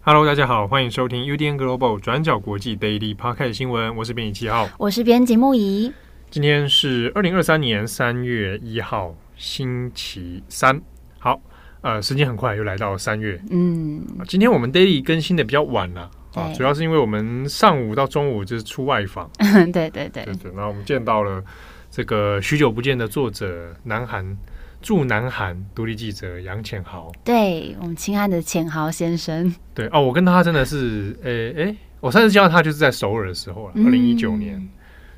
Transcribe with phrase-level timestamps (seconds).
[0.00, 5.92] Hello，大家好，欢迎收听 UDN Global 转角国际 Daily Podcast 新闻，我是编辑七号，我是编辑木仪。
[6.30, 10.78] 今天是二零二三年三月一号，星期三。
[11.18, 11.40] 好。
[11.80, 13.40] 呃，时间很快又来到三月。
[13.50, 19.30] 嗯，今天我们 daily 更新的比较晚了啊，主要是因为我们上午到中午就是出外访。
[19.72, 20.50] 对 对对，对对。
[20.56, 21.40] 然后我们见到了
[21.88, 24.36] 这个许久不见的作者，南韩
[24.82, 27.12] 驻南韩独立记者杨浅豪。
[27.22, 29.54] 对我们亲爱的浅豪先生。
[29.72, 34.68] 对哦，我跟他真的是，诶诶，我上次见到他就是在首尔的时候了，二零一九年。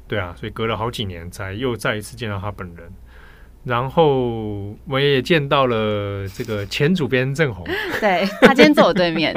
[0.06, 2.92] 对啊，所以隔了好几年才又再一次见到他本人。
[3.64, 7.66] 然后我也见到了这个前主编郑红，
[8.00, 9.34] 对，他今天坐我对面，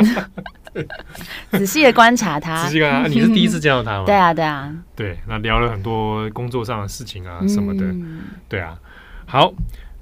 [1.52, 4.06] 仔细的观察他，仔细观察，你是第一次见到他吗？
[4.06, 8.78] 对啊，对啊，对，那聊了很多工作上的事情啊什么的，嗯、对啊，
[9.26, 9.54] 好，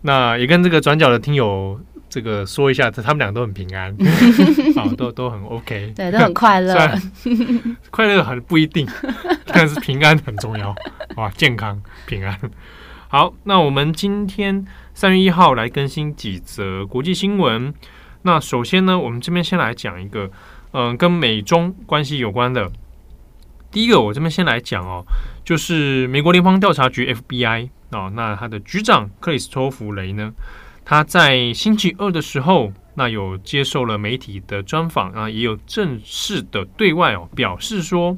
[0.02, 3.95] 那也跟这个转角的听友这个说一下，他们俩都很平安，
[4.76, 6.76] 好，都都很 OK，对，都很快乐，
[7.90, 8.88] 快乐很不一定，
[9.48, 10.76] 但是平安很重要，
[11.16, 12.38] 哇，健康平安。
[13.12, 17.73] 好，那我们今天三月一号来更新几则国际新闻。
[18.22, 20.31] 那首先呢，我们这边先来讲一个，
[20.72, 22.72] 嗯、跟美中关系有关的。
[23.70, 25.04] 第一个，我这边先来讲哦，
[25.44, 30.32] 就是美国联邦调查局 FBI 哦，那他的局长克里斯托弗雷呢，
[30.86, 38.16] 他在星期二的时候，那有接受了媒体的专访啊，也有正式的对外哦表示说，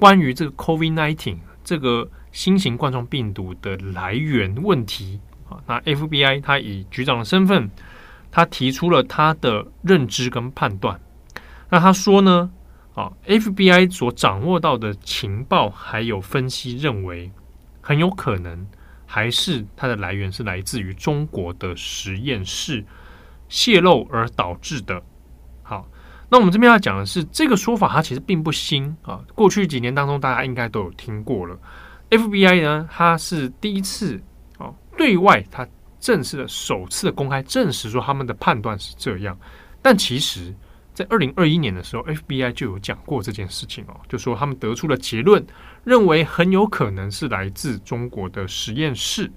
[0.00, 2.08] 关于这个 COVID-19 这个。
[2.34, 7.70] 新型冠状病毒的来源问题啊，那 FBI 他以局长的身份，
[8.32, 11.00] 他提出了他的认知跟判断。
[11.70, 12.50] 那他说呢，
[12.94, 17.30] 啊，FBI 所掌握到的情报还有分析认为，
[17.80, 18.66] 很有可能
[19.06, 22.84] 还是它的来源是来自于中国的实验室
[23.48, 25.00] 泄漏而导致的。
[25.62, 25.88] 好，
[26.28, 31.56] 那我们这边要讲的是这个说法，它其实并不新啊，过去几年当中大家应该都有听过了。
[32.10, 34.20] FBI 呢，他是第一次
[34.58, 35.66] 哦，对外他
[35.98, 39.36] 正式的首次的公开证实说他们的判断是这样，
[39.80, 40.54] 但其实，
[40.92, 45.44] 在二零二一年的时候，FBI 就有讲过这件事情哦，就说他们得出了结论，
[45.82, 49.32] 认为很有可能是来自中国的实验室。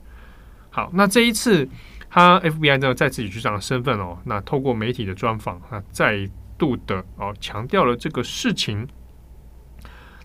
[0.69, 1.67] 好，那这一次
[2.09, 8.87] 他 FBI 呢，在自己局长的身份哦，那透过媒体的专访，那再度的哦强调了这个事情，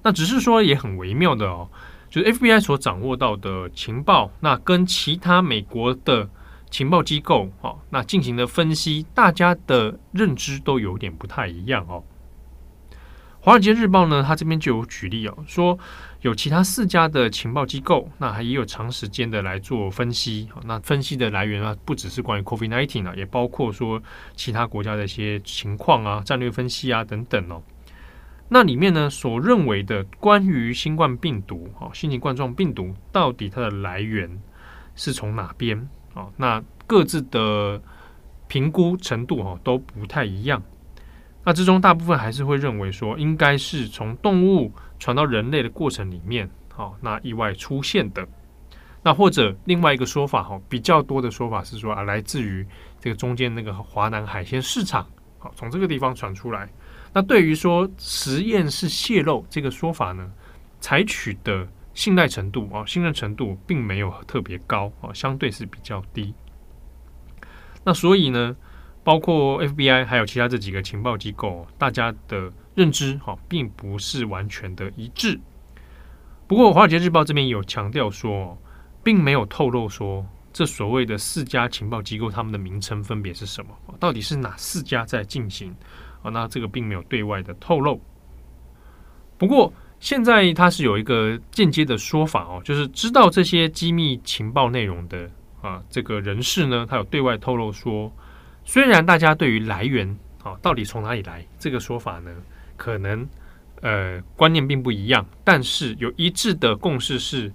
[0.02, 1.70] 那只是说也很微妙的哦。
[2.12, 6.28] 就是 FBI 所掌握到的情报，那跟其他美国的
[6.70, 12.04] 情报机构哦，那进行的分析，大家的认知都有点不太一样哦。
[13.40, 15.78] 《华尔街日报》呢，它这边就有举例哦，说
[16.20, 20.46] 有其他四家的情报机构，那还也有长时间的来做分析。
[20.66, 24.02] 那分析的来源啊，不只是关于 COVID-19 啊，也包括说
[24.36, 27.62] 其他国家的一些情况啊、战略分析啊等等哦。
[28.48, 34.30] 那里面呢，所认为的关于新冠病毒，哦，新型冠状病毒到底它的来源
[34.94, 35.88] 是从哪边？
[36.14, 37.80] 哦，那各自的
[38.48, 40.62] 评估程度，哦，都不太一样。
[41.44, 48.28] 那之中大部分还是会认为说，应该是从动物传到人类的过程里面，哦，那意外出现的。
[49.02, 52.64] 那或者另外一个说法，哈，比较多的说法是说啊，来自于
[53.00, 55.06] 这个中间那个华南海鲜市场，
[55.38, 56.68] 好，从这个地方传出来。
[57.12, 60.32] 那对于说实验室泄露这个说法呢，
[60.80, 66.32] 采取的信赖程度啊，信任程度并没有特别高啊，相对是比较低。
[67.84, 68.56] 那所以呢，
[69.04, 75.38] 包括 FBI 还有其他这几个情报机构，大家的认知哈，并不是完全的一致。
[76.46, 78.56] 不过《华尔街日报》这边有强调说，
[79.02, 85.74] 并没有透露说这所谓的四家情报机构他们的名称分别是什么，到底是哪四家在进行。
[86.22, 88.00] 啊，那这个并没有对外的透露。
[89.36, 95.30] 不过现在他是有一个间接的说法哦，就是知道这些机密情报内容的
[95.60, 98.12] 啊，这个人士呢，他有对外透露说，
[98.64, 102.34] 虽然大家对于来源啊，到底从哪里来这个说法呢，
[102.76, 103.28] 可能
[103.80, 107.52] 呃观念并不一样，但是有一致的共识是，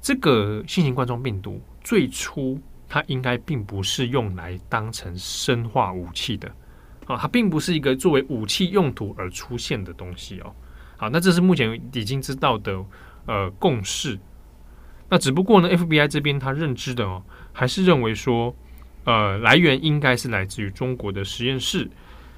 [0.00, 6.50] 这个新型冠状病毒最初它应该并不是用来当成生化武器的。
[7.10, 10.54] 啊，它并不是一个作为武器用途而出现的东西哦。
[10.96, 12.84] 好，那这是目前已经知道的
[13.26, 14.18] 呃共识。
[15.08, 17.22] 那只不过呢，FBI 这边他认知的哦，
[17.52, 18.54] 还是认为说
[19.04, 21.90] 呃，来源应该是来自于中国的实验室。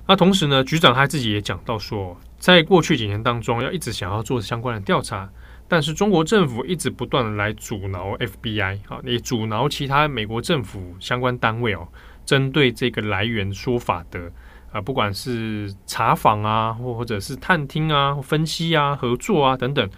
[0.07, 5.31] 那同时呢，局长他自己也讲到说，在过去几年当中，要一直想要做相关的调查，
[5.69, 11.87] 但是中国政府一直不断的来阻挠 FBI 啊，也阻挠其他美国政府相关单位哦，
[12.25, 14.33] 针对这个来源说法的
[14.73, 19.89] 啊，不管是查访啊，或或者是探听啊、分析啊、合作啊等等，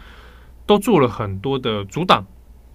[0.66, 2.26] 都做了很多的阻挡。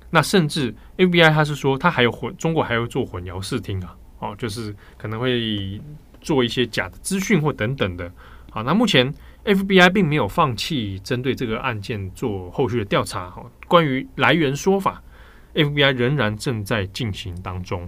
[0.09, 5.79] 那甚至 FBI 他是说，他还有混，中国还有做混淆视听啊，哦，就是可能会
[6.19, 8.11] 做一些假的资讯或等等的。
[8.49, 9.13] 好，那目前
[9.45, 13.29] FBI 并没有放弃针对这个案件做后续的调查。
[13.29, 15.03] 哈，关于来源说法
[15.53, 17.87] ，FBI 仍然正在进行当中。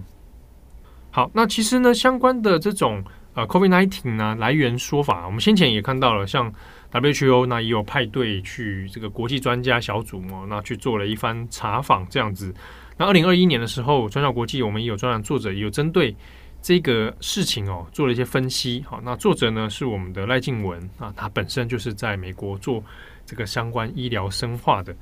[1.10, 3.02] 好，那其实呢，相关的这种
[3.34, 6.52] 呃 COVID-19 呢来源说法，我们先前也看到了，像。
[6.92, 12.54] WHO 那也有派队去这个国际专家小组嘛，那去做了一番查访这样子。
[12.98, 16.14] 那二零二一年的时候，转角国际我们也有专栏作者也有针对
[16.60, 18.84] 这个事情哦做了一些分析。
[18.86, 22.84] 好，那作者呢是我们的赖静文啊，他本身就是在美国做
[23.24, 24.94] 这个相关医疗生化的。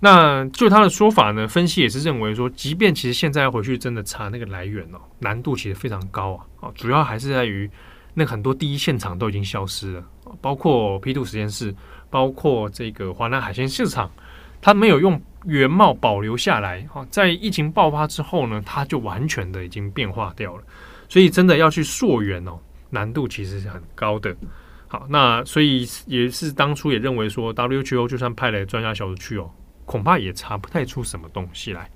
[0.00, 6.68] 那就他的说法呢，分析也是认为说，即便其实现在要回去真的查那个来源哦，难度其实非常高啊。
[6.68, 7.70] 啊，主要还是在于。
[8.12, 10.04] 那很多第一现场都已经消失了，
[10.40, 11.72] 包括 P 度实验室，
[12.10, 14.10] 包括这个华南海鲜市场，
[14.60, 16.84] 它没有用原貌保留下来。
[16.92, 20.64] 哈，在疫情爆发之后呢，它就完全的已经变化掉了。
[21.08, 22.58] 所以真的要去溯源哦，
[22.90, 24.36] 难度其实是很高的。
[24.88, 29.48] 好，那所以也是当初也认为说，WHO 就算派了专家小组去哦，
[29.90, 31.90] 恐怕也查不太出什么东西来。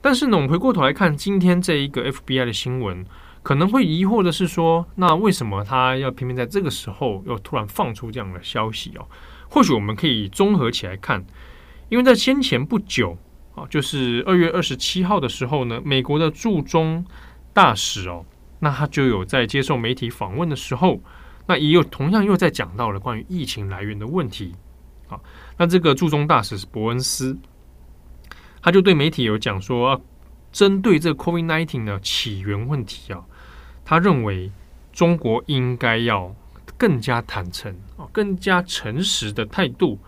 [0.00, 3.04] 但是呢，我们回过头来看今天这一个 FBI 的新闻。
[3.42, 9.04] 可能会疑惑的是说，那为什么他要偏偏在这个时候又突然放出这样的消息哦？
[9.50, 11.22] 或许我们可以综合起来看，
[11.88, 13.18] 因为在先前不久
[13.56, 17.04] 啊，就是二月二十七号的时候呢，美国的驻中
[17.52, 18.24] 大使哦，
[18.60, 21.00] 那他就有在接受媒体访问的时候，
[21.46, 24.54] 那也有同样又在讲到了关于疫情来源的问题
[25.56, 27.36] 那这个驻中大使是伯恩斯，
[28.60, 30.00] 他就对媒体有讲说，啊，
[30.50, 33.24] 针对这个 COVID-19 的起源问题啊。
[33.84, 34.50] 他认为
[34.92, 36.34] 中国应该要
[36.78, 39.98] 更加坦诚啊，更加诚实的态度，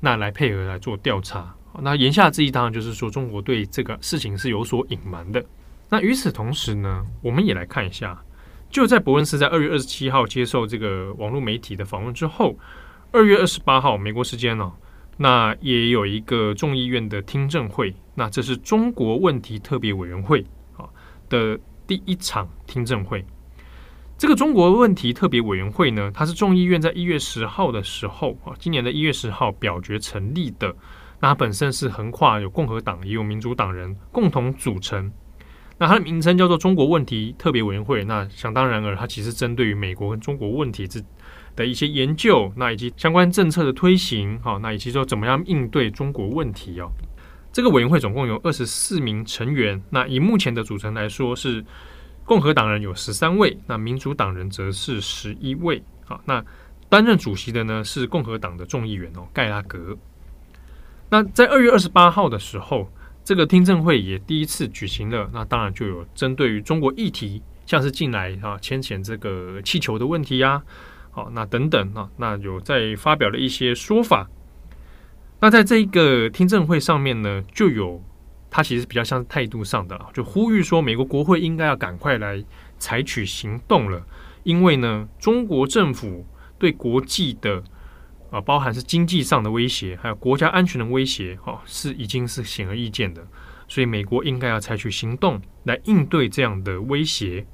[0.00, 1.54] 那来配合来做调查。
[1.80, 5.42] 那言下之意当然就是说，中国对这个事情是有所隐瞒的。
[5.88, 8.22] 那与此同时呢，我们也来看一下，
[8.68, 12.56] 就在伯恩斯在二月二十七号接受这个网络媒体的访问之后，
[13.12, 14.72] 二月二十八号美国时间呢，
[15.18, 20.44] 那也有一个众议院的听证会，那这是中国问题特别委员会
[20.78, 20.88] 啊
[21.28, 21.58] 的。
[21.84, 23.22] 第一场听证会，
[24.16, 30.74] 这个中国问题特别委员会呢，它是众议院在一月十号的时候啊，今年的一月十号表决成立的。
[31.20, 35.12] 那它本身是横跨有共和党也有民主党人共同组成。
[35.76, 38.04] 那它的名称叫做中国问题特别委员会。
[38.04, 41.04] 那想当然尔，它其实针对于美国跟中国问题之
[41.54, 46.90] 的一些研究，那以及相关政策的推行，好，那以及说怎么样应对中国问题哦。
[47.52, 51.64] 这个委员会总共有二十四名成员，那以目前的组成来说，是
[52.24, 55.82] 共和党人有十三位，那民主党人则是十一位。
[56.04, 56.42] 好，那
[56.88, 59.96] 担任主席的呢是共和党的众议员哦，盖拉格。
[61.10, 62.90] 那在二月二十八号的时候，
[63.22, 70.62] 这个听证会也第一次举行了，那当然就有针对于中国议题，像是近来啊牵前这个气球的问题呀、
[71.14, 74.28] 好，那等等啊，那有在发表了一些说法。
[75.40, 78.02] 那在这一个听证会上面呢，就有
[78.50, 82.42] 他其实比较像是态度上的，就呼吁说美国国会应该要赶快来
[82.78, 84.02] 采取行动了，
[84.42, 86.24] 因为呢，中国政府
[86.58, 87.62] 对国际的
[88.30, 93.22] 啊，包含是经济上的威胁，还有国家安全的威胁，哈，是已经是显而易见的，
[93.68, 97.44] 所以美国应该要采取行动来应对这样的威胁。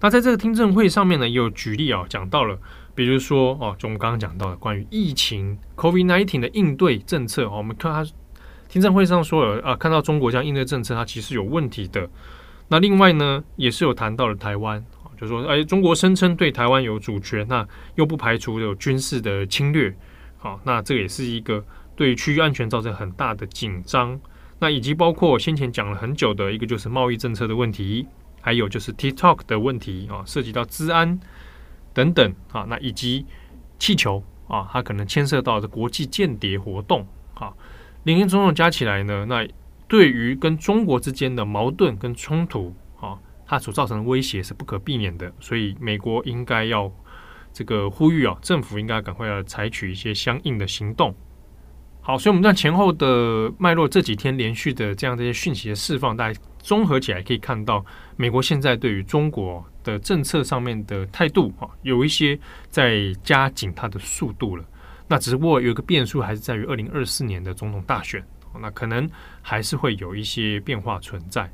[0.00, 2.58] 那在这个听证会上面呢，也有举例啊，讲到了。
[2.94, 8.08] 比如说哦，就我们刚刚讲到的关于疫情 COVID-19 的应对政策，我们看他
[8.68, 12.08] 听证会上说了啊，看到中国这样应对政策，它其实有问题的。
[12.68, 14.84] 那另外呢，也是有谈到了台湾，
[15.20, 19.94] 就说哎，中国声称对台湾有主权，那又不排除有军事的侵略。
[20.38, 21.64] 好，那这也是一个
[21.96, 24.18] 对区域安全造成很大的紧张。
[24.58, 28.06] 那以及包括先前讲了很久的一个就是贸易政策的问题，
[28.40, 31.18] 还有就是 TikTok 的问题啊，涉及到治安。
[31.94, 33.24] 等等啊，那以及
[33.78, 37.54] 气球啊，它可能牵涉到的国际间谍活动啊，
[38.02, 39.46] 林林总总加起来呢，那
[39.88, 46.90] 对于跟中国之间的矛盾跟冲突啊，它所造成的威胁是不可避免的，所以美国应该要
[47.52, 51.14] 这个呼吁啊，政府应该赶快要采取一些相应的行动。
[52.00, 57.82] 好，所以我们在前后的脉络，这几天连续的这样这些讯息的释放，大家综合起来可以看到，
[58.16, 62.36] 美国现在对于中国的政策上面的态度啊，有一些
[62.68, 64.64] 在加紧它的速度了。
[65.06, 68.26] 那只不过有一个变数，还是在于二零二四年的总统大选，
[68.60, 69.08] 那可能
[69.42, 71.48] 还是会有一些变化存在。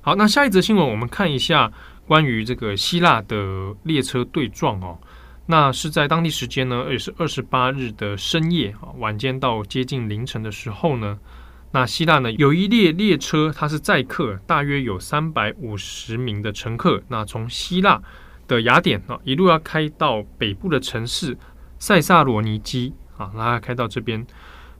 [0.00, 1.70] 好，那下一则新闻，我们看一下
[2.06, 4.96] 关于这个希腊的列车对撞哦。
[5.46, 11.18] 那是在当地时间呢，也是二十八日的深夜啊，晚间到接近凌晨的时候呢，
[11.72, 17.02] 那希腊呢有一列列车，它是载客，大约有三百五十名的乘客。
[17.08, 18.02] 那从希腊
[18.48, 21.38] 的雅典啊，一路要开到北部的城市
[21.78, 24.26] 塞萨罗尼基啊，那开到这边。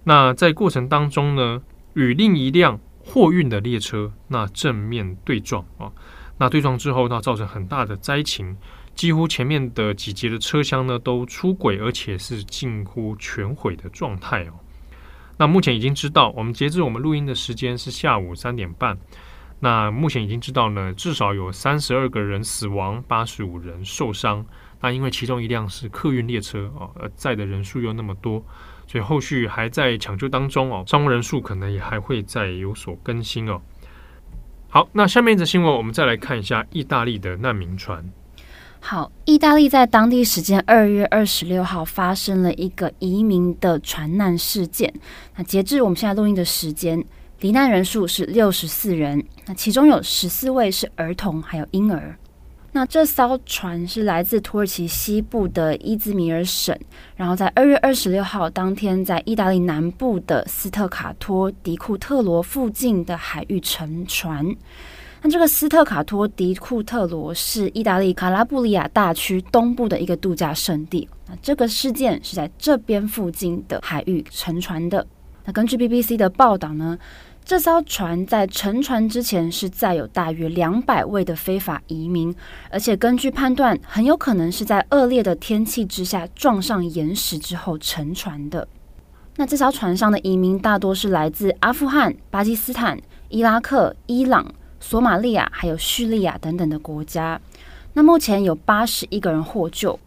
[0.05, 1.63] 那在过程当中呢，
[1.95, 5.93] 与另一辆货运的列车那正面对撞啊，
[6.39, 8.57] 那对撞之后，那造成很大的灾情。
[8.97, 14.53] 几乎前面的几节的车厢呢都出轨，而且是近乎全毁的状态哦。
[15.41, 18.99] 那目前已经知道，我们截至我们录音的时间是下午三点半。
[19.59, 24.45] 那目前已经知道呢，至少有三十二个人死亡，八十五人受伤。
[24.83, 28.45] 那因为其中一辆是客运列车哦，而载的人数又那么多，
[28.87, 33.63] 所以后续还在抢救当中哦，伤亡人数可能也还会再有所更新哦。
[34.69, 38.05] 好，那下面一则新闻，我们再来看一下意大利的难民船。
[38.83, 44.93] 好，意大利在当地时间二月二十六号发生了一个移民的船难事件。
[45.37, 47.05] 那截至我们现在录音的时间，
[47.41, 52.17] 罹难人数是六十四人，那其中有十四位是儿童，还有婴儿。
[52.73, 56.77] 那这艘船是来自土耳其西部的伊兹米尔省，
[57.17, 64.57] 然后在二月二十六号当天，在意大利南部的斯特卡托迪库特罗附近的海域沉船。
[65.23, 71.07] 那这个斯特卡托迪库特罗是意大利卡拉布里亚大区东部的一个度假胜地。
[71.29, 75.07] 那这个事件是在这边附近的海域沉船的。
[75.45, 76.99] 那根据 BBC 的报道呢，
[77.45, 82.35] 这艘船在沉船之前是载有大约两百位的非法移民，
[82.71, 88.67] 而且根据判断，很有可能是在恶劣的天气之下撞上岩石之后沉船的。
[89.37, 92.99] 那这艘船上的移民大多是来自阿富汗、巴基斯坦、
[93.29, 94.47] 伊拉克、伊朗。
[94.81, 97.41] 索马利亚还有叙利亚等等的国家，
[97.93, 100.01] 那目前有八十一个人获救，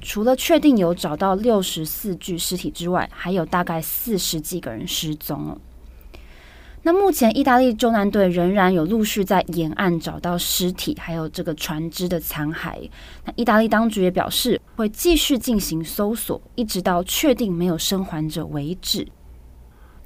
[0.00, 5.58] 除了确定有找到六十四具尸体之外，还有大概四十几个人失踪了。
[6.82, 12.88] 那目前意大利救难队仍然有陆续在沿岸找到尸体，还有这个船只的残骸。
[13.24, 19.06] 那意大利当局也表示会继续进行搜索，一直到确定没有生还者为止。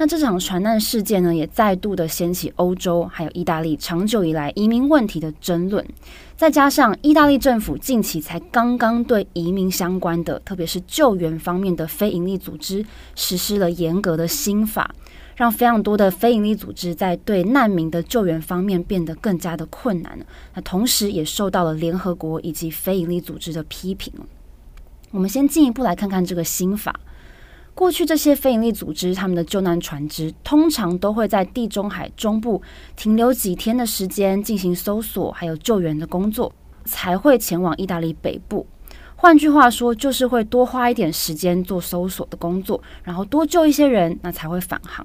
[0.02, 5.86] 那这场船难事件呢，也再度的掀起欧洲还有意大利长久以来移民问题的争论。
[6.36, 14.92] 再加上意大利政府近期才刚刚对移民相关的，特别是救援方面的非营利组织实施了严格的新法，
[15.36, 20.18] 让非常多的非营利组织在对难民的救援方面变得更加的困难。
[20.52, 24.12] 那同时也受到了联合国以及非营利组织的批评。
[25.12, 26.98] 我们先进一步来看看这个新法。
[27.74, 32.62] 过去这些非营利组织，他们的救难船只通常都会在地中海中部
[32.96, 36.52] 停留几天的时间进行搜索，还有救援的工作，
[36.84, 38.66] 才会前往意大利北部。
[39.16, 45.04] 换句话说，就是会多花一点时间做搜索的工作，然后多救一些人，那才会返航。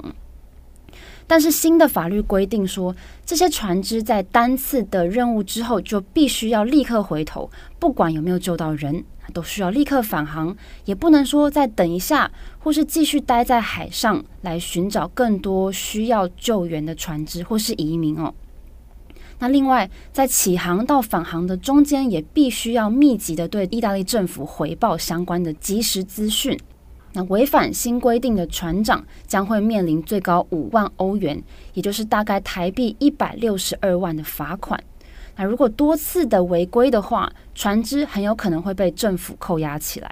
[1.27, 9.03] 但是新的法律规定说，这些船只在单次的任务之后，就必须要立刻回头，不管有没有救到人。
[9.33, 10.55] 都需要立刻返航，
[10.85, 18.33] 也不能说再等一下，或是继续待在海上来寻找更多需要救援的船只或是移民哦。
[19.39, 26.57] 那另外，在启航到返航的中间，也必须要密集的对意大利政府回报相关的即时资讯。
[27.17, 31.41] 那违反新规定的船长将会面临最高五万欧元，
[31.73, 34.79] 也就是大概台币一百六十二万的罚款。
[35.35, 40.11] 那如果多次的违规的话，船只很有可能会被政府扣押起来。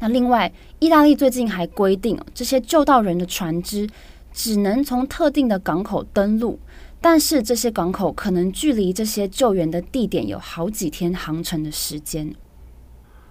[0.00, 3.88] 那另外，意大利最近还规定，这些救到人的船只
[4.32, 6.58] 只能从特定的港口登陆，
[7.00, 12.34] 但是这些港口可能距离这些救援的地点有好几天航程的时间。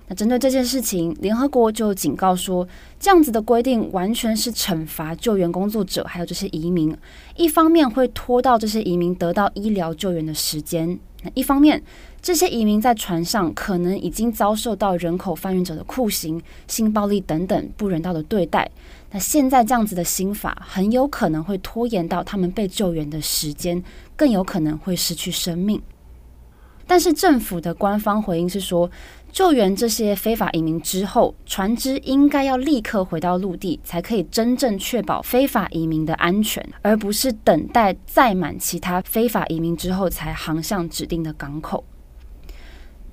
[0.09, 2.67] 那针对这件事情，联合国就警告说，
[2.99, 6.93] 这样子的规定完全是惩罚救援工作者，还有这些移民。
[7.35, 11.81] 一方面会拖到这些移民得到医疗救援的时间，那一方面，
[12.21, 18.69] 这些移民在船上可能已经遭受到人口贩运者的酷刑、性暴力等等不人道的对待。
[19.11, 23.83] 那现在这样子的新法，很有可能会拖延到他们被救援的时间，
[24.15, 25.79] 更有可能会失去生命。
[26.89, 28.89] 但是政府的官方回应是说，
[29.31, 41.83] 救援这些非法移民之后，船只应该要立刻回到陆地，才可以真正确保非法移民的安全，而不是等待载满其他非法移民之后才航向指定的港口。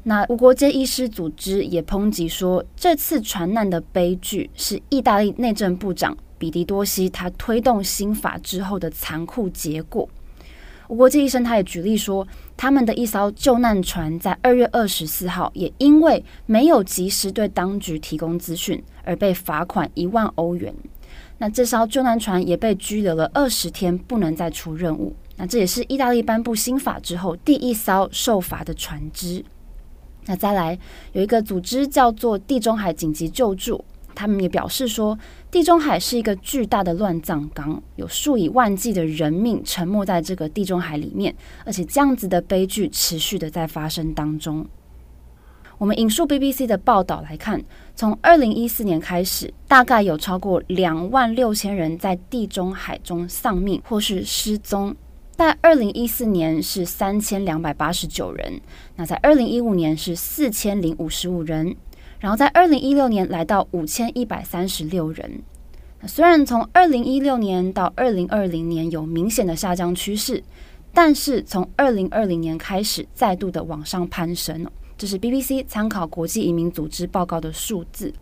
[0.04, 10.08] 那无国界医师组织也抨击说，这次船难的悲剧是意大利内政部长比迪多西他推动新法之后的残酷结果。
[10.88, 12.26] 无国际医生他也举例说，
[12.56, 20.74] 他们的一艘救难船在二月二十四号也因为没有及时对当局提供资讯而被罚款一万欧元。
[21.38, 25.14] 那这艘救难船也被拘留了二十天，不能再出任务。
[25.36, 29.44] 那这也是意大利颁布新法之后第一艘受罚的船只。
[30.24, 30.78] 那再来
[31.12, 33.84] 有一个组织叫做地中海紧急救助。
[34.16, 35.16] 他们也表示说，
[35.50, 41.32] 地中海是一个巨大的乱葬岗，有数以万计的人命沉没在这个地中海里面，
[41.64, 44.66] 而且这样子的悲剧持续的在发生当中。
[45.78, 47.62] 我们引述 BBC 的报道来看，
[47.94, 54.96] 从二零一四年开始，大概有超过两万六千人在地中海中丧命或是失踪。
[55.32, 58.58] 在二零一四年是三千两百八十九人，
[58.96, 61.76] 那在二零一五年是四千零五十五人。
[62.18, 65.42] 然后在二零一六年来到五千一百三十六人。
[66.06, 70.42] 虽然从二零一六年到二零二零年有明显的下降趋势，
[70.92, 74.66] 但是从二零二零年开始再度的往上攀升。
[74.96, 78.12] 这是 BBC 参考国际移民组织报告的数字。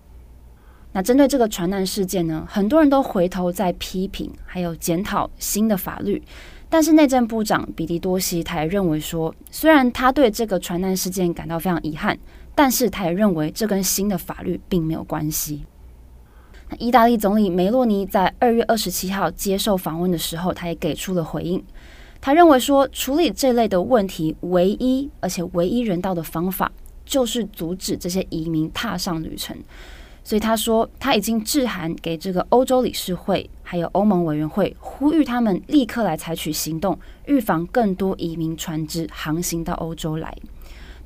[0.92, 6.22] 那针对这个船难事件呢，很多人都回头在批评，还有检讨新的法律。
[6.70, 12.18] 但是内政部长比迪多西他也认为说，虽然他对这个船难事件感到非常遗憾。
[12.54, 15.64] 但是他也认为这跟新的法律并没有关系。
[16.78, 21.62] 意大利总理梅洛尼在二月二十七号接受访问的时候，他也给出了回应。
[22.20, 26.72] 他认为说，处理这类的问题，唯一而且唯一人道的方法，
[27.04, 29.56] 就是阻止这些移民踏上旅程。
[30.24, 40.34] 所以他说，他已经致函给这个欧洲理事会，还有欧盟委员会，呼吁他们立刻来采取行动，预防更多移民船只航行到欧洲来。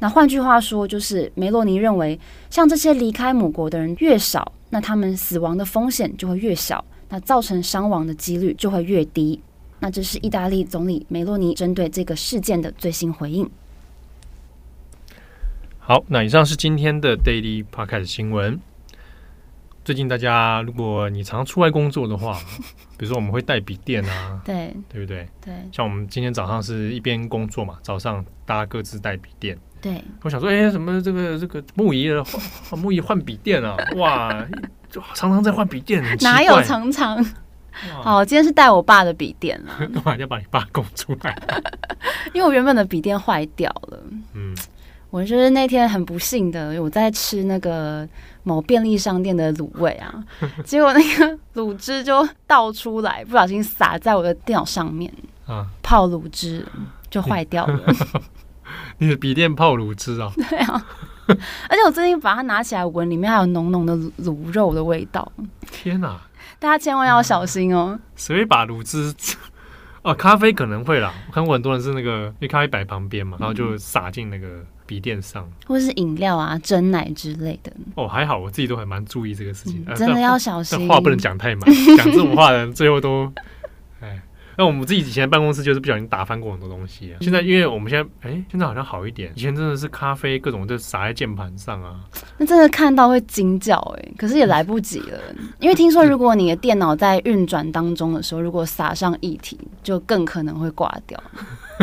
[0.01, 2.19] 那换句话说，就是梅洛尼认为，
[2.51, 9.41] 像这些离开母国的人越少，那他们死亡的风险就会越小，那造成伤亡的几率就会越低。
[9.81, 13.49] 那这是意大利总理梅洛尼针对这个事件的最新回应。
[15.79, 18.61] 好，那以上是今天的 Daily Podcast 新闻。
[19.85, 22.39] 最近大家，如果你常出外工作的话，
[22.99, 25.27] 比如说我们会带笔电啊， 对，对不对？
[25.41, 29.59] 对，像我们今天早上是一边工作嘛，早上大家各自带笔电。
[29.81, 33.77] 对，我想说，哎，什么这个这个木仪的换木仪换笔电啊？
[33.97, 34.47] 哇，
[34.91, 37.25] 就常常在换笔电，哪有常常？
[38.03, 39.73] 好，今天是带我爸的笔电了。
[39.95, 41.37] 干嘛要把你爸供出来？
[42.35, 44.03] 因为我原本的笔电坏掉了。
[44.35, 44.53] 嗯，
[45.11, 48.09] 我就是那天很不幸的，我在吃那个
[48.43, 50.13] 某便利商店的卤味啊，
[50.65, 55.13] 结果那个卤汁就倒出来，不小心洒在我的电脑上面，
[55.47, 56.67] 啊，泡卤汁
[57.09, 57.95] 就坏掉了。
[58.99, 60.33] 你的笔电泡卤汁啊？
[60.37, 60.87] 对啊，
[61.27, 65.31] 而且我最近把它拿起来闻，里面还有浓浓的卤肉的味道。
[65.71, 66.17] 天哪！
[66.59, 67.99] 大家千万要小心哦。
[68.17, 69.15] 谁会把卤汁？
[70.03, 71.13] 哦，咖啡可能会啦。
[71.29, 77.73] 我看过很多人是那个，因为咖啡摆旁边嘛，然后就洒进那个笔垫上，嗯、或是饮料啊、蒸奶之类的。
[77.95, 79.85] 哦，还好，我自己都还蛮注意这个事情。
[79.87, 81.61] 嗯、真的要小心，话不能讲太满，
[81.97, 83.43] 讲这种话的人最后都，哎。
[84.59, 87.19] 那我们自己以前的办公室就是不小心打翻过很多东西啊。
[87.21, 89.33] 现在因为我们现在哎，现在好像好一点。
[89.37, 92.01] 以前真的是咖啡各种就洒在键盘上啊，
[92.39, 95.21] 那真的看到会惊叫哎，可是也来不及了。
[95.61, 101.23] 因为听说如果你的电脑在运转当中的时候，如果洒上液体，就更可能会挂掉。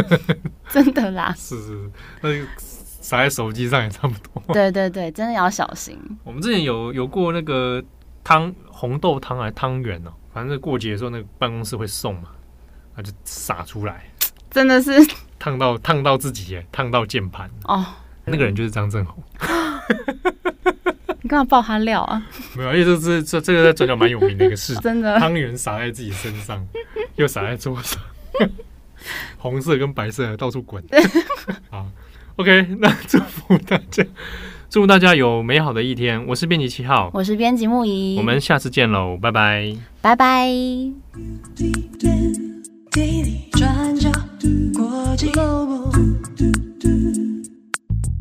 [0.67, 4.53] 真的啦，是是，那洒在手机上也差不多。
[4.53, 5.97] 对对对，真的要小心。
[6.25, 7.81] 我们之前有有过那个
[8.21, 12.23] 汤红豆汤还是汤圆哦，反正过节的时候那个办公室会送嘛。
[12.95, 14.03] 他就洒出来，
[14.49, 14.91] 真的是
[15.38, 17.86] 烫到烫到自己耶，烫到键盘哦。
[18.25, 19.23] 那个人就是张正宏。
[21.21, 22.23] 你干嘛爆他料啊？
[22.55, 25.19] 没有，因为这是这这个在转角蛮有名的一个事， 真的。
[25.19, 26.63] 汤圆洒在自己身上，
[27.15, 27.99] 又洒在桌上，
[29.38, 30.84] 红色跟白色的到处滚。
[31.71, 31.88] 好
[32.36, 34.03] ，OK，那祝福大家，
[34.69, 36.23] 祝福大家有美好的一天。
[36.27, 40.47] 我是编辑七号，我是编辑木仪，我们下次见喽，拜拜，拜拜。
[42.95, 44.10] daisy 专家
[44.73, 45.91] 国际 news，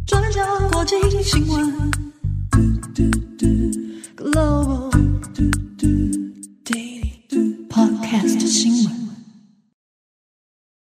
[0.05, 1.73] 转角国际新闻
[4.17, 4.91] ，Global
[6.65, 9.04] Daily podcast 新闻